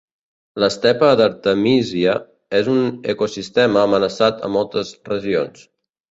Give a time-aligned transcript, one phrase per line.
[0.61, 2.15] L'estepa d'artemísia
[2.59, 2.79] és un
[3.13, 5.63] ecosistema amenaçat a moltes regions.